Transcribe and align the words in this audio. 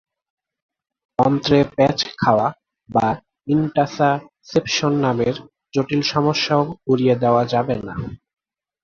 অন্ত্রে 1.19 1.57
প্যাঁচ 1.75 1.99
খাওয়া 2.17 2.47
বা 2.89 3.07
ইনটাসাসেপশন 3.47 4.93
নামের 5.05 5.35
জটিল 5.73 6.01
সমস্যাও 6.13 6.63
উড়িয়ে 6.87 7.15
দেওয়া 7.23 7.43
যাবে 7.53 7.75
না। 7.79 7.93